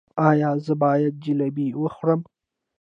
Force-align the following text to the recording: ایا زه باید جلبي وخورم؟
ایا 0.29 0.49
زه 0.65 0.73
باید 0.81 1.13
جلبي 1.23 1.67
وخورم؟ 1.81 2.21